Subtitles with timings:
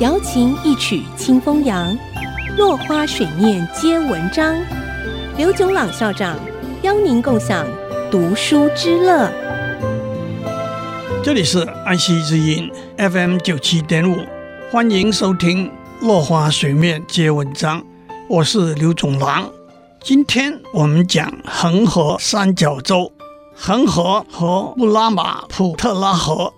[0.00, 1.96] 瑶琴一曲清风扬，
[2.56, 4.54] 落花水面皆文章。
[5.36, 6.36] 刘炯朗校长
[6.82, 7.66] 邀您共享
[8.10, 9.30] 读书之乐。
[11.22, 14.16] 这里是爱惜之音 FM 九七点五，
[14.70, 15.68] 欢迎收听
[16.00, 17.80] 《落花水面皆文章》，
[18.28, 19.50] 我是刘炯朗。
[20.02, 23.12] 今天我们讲恒河三角洲。
[23.62, 26.50] 恒河和布拉马普特拉河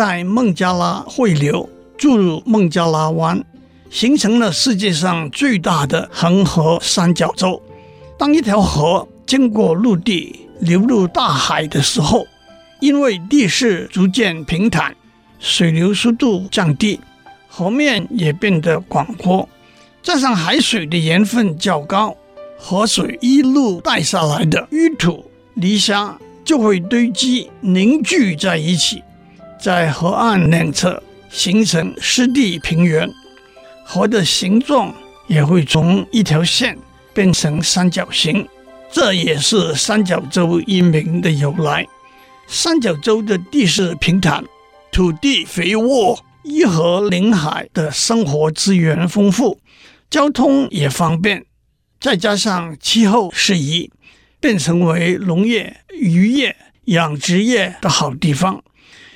[0.00, 1.68] 在孟加拉汇流，
[1.98, 3.44] 注入孟加拉湾，
[3.90, 7.62] 形成了世界上最大的恒河三角洲。
[8.16, 12.26] 当一条河经过陆地流入大海的时候，
[12.80, 14.96] 因为地势逐渐平坦，
[15.38, 16.98] 水流速度降低，
[17.46, 19.46] 河面也变得广阔，
[20.02, 22.16] 加上海水的盐分较高，
[22.56, 26.16] 河水一路带下来的淤土、泥沙。
[26.42, 29.04] 就会堆积凝聚在一起，
[29.60, 33.12] 在河岸两侧形成湿地平原，
[33.84, 34.94] 河的形状
[35.26, 36.78] 也会从一条线
[37.12, 38.48] 变成三角形，
[38.90, 41.86] 这也是三角洲一名的由来。
[42.46, 44.42] 三角洲的地势平坦，
[44.90, 49.58] 土地肥沃，依河临海的生活资源丰富，
[50.08, 51.44] 交通也方便，
[52.00, 53.90] 再加上气候适宜。
[54.40, 58.64] 变成为农业、渔业、养殖业的好地方，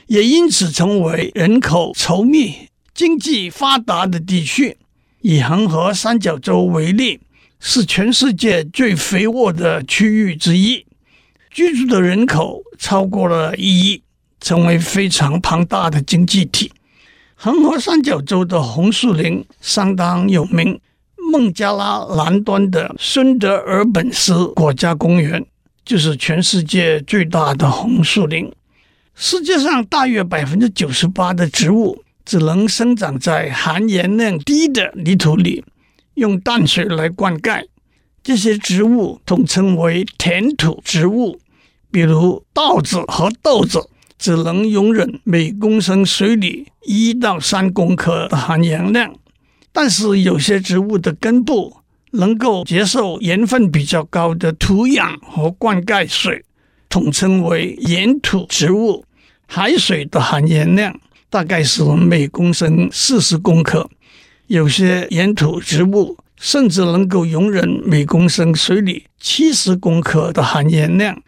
[0.06, 4.77] 也因此成为人口稠密、经济发达的地区。
[5.20, 7.20] 以恒河三角洲为例，
[7.58, 10.84] 是全世界最肥沃的区域之一，
[11.50, 14.02] 居住的人口超过了一亿，
[14.41, 16.70] 成为非常庞大的经济体。
[17.34, 20.80] 恒河三角洲的红树林相当有名。
[21.33, 25.44] 孟加拉南端的孙德尔本斯国家公园
[25.83, 28.52] 就是全世界最大的红树林。
[29.15, 35.65] 世界上大约百分之九十八的植物只能生长在含盐量低的泥土里，
[36.15, 37.65] 用淡水来灌溉。
[38.25, 41.39] 这些植物统称为甜土植物，
[41.92, 43.89] 比如稻子和豆子，
[44.19, 49.14] 只能容忍每公升水里一到三公克的含盐量。
[49.73, 51.77] 但是有些植物的根部
[52.13, 56.45] 能够接受盐分比较高的土壤和灌溉水，
[56.94, 59.05] 统称为盐土植物。
[59.48, 60.96] 海水的含盐量
[61.28, 63.90] 大概是每公升四十公克。
[64.46, 71.20] 有些盐土植物甚至能够容忍每公升水里七十公克的含盐量。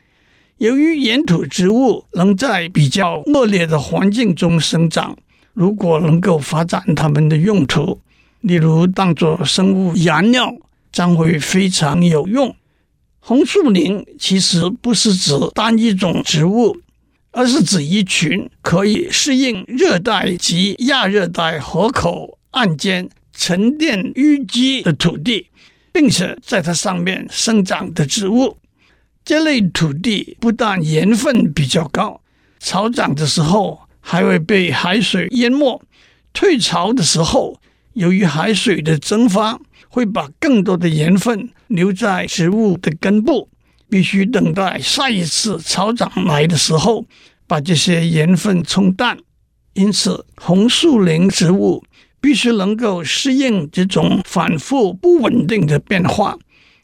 [0.58, 5.16] 由于盐土植物能在比较恶劣的环境中生长，
[5.52, 8.00] 如果能够发展它们的用途。
[8.40, 10.54] 例如，当作生物燃料
[10.92, 12.54] 将会非常有用。
[13.28, 16.76] 红树林其实不是指单一种植物，
[17.32, 25.48] 而是指一群可以适应热带及亚热带河口岸间沉淀淤积的土地，
[25.92, 28.58] 并且在它上面生长的植物。
[29.24, 32.20] 这类土地不但盐分比较高，
[32.60, 35.82] 潮涨的时候还会被海水淹没，
[36.32, 37.60] 退潮的时候。
[37.94, 39.58] 由于海水的蒸发
[39.88, 43.48] 会把更多的盐分留在植物的根部，
[43.88, 47.04] 必须等待下一次潮涨来的时候，
[47.46, 49.18] 把这些盐分冲淡。
[49.74, 51.84] 因此，红树林植物
[52.20, 56.36] 必须能够适应这种反复不稳定的变化，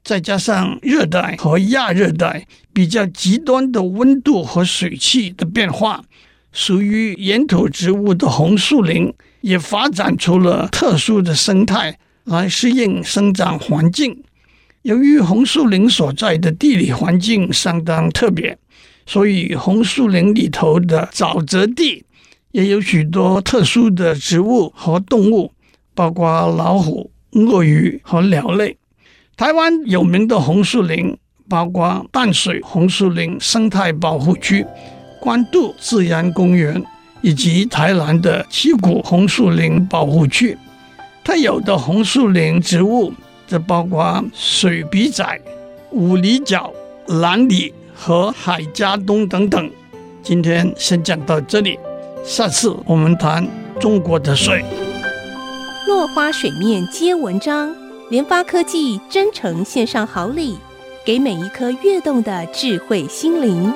[0.05, 6.05] 再加上热带和亚热带比较极端的温度和水汽的变化，
[6.53, 9.13] 属于盐土植物的红树林。
[9.43, 14.23] 也发展出了特殊的生态来适应生长环境。
[14.83, 18.59] 由于红树林所在的地理环境相当特别，
[19.07, 22.05] 所以红树林里头的沼泽地
[22.51, 25.53] 也有许多特殊的植物和动物，
[25.95, 28.77] 包括老虎、鳄鱼和鸟类。
[29.37, 31.17] 台湾有名的红树林
[31.49, 34.65] 包括淡水红树林生态保护区、
[35.21, 36.83] 关渡自然公园。
[37.25, 40.59] 以及台南的七股红树林保护区，
[41.25, 43.13] 特有的红树林植物
[43.47, 45.41] 则包括水笔仔、
[45.93, 46.73] 五里角、
[47.07, 49.71] 蓝李和海家冬等等。
[50.21, 51.79] 今天先讲到这里，
[52.25, 53.47] 下次我们谈
[53.79, 54.65] 中国的水。
[55.87, 57.73] 落花水面皆文章，
[58.11, 60.59] 联发科技真诚献上好礼，
[61.05, 63.73] 给每一颗跃动的智慧心灵。